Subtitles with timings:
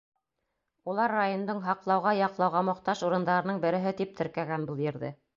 [0.93, 5.13] Улар райондың һаҡлауға, яҡлауға мохтаж урындарының береһе тип теркәгән был ерҙе.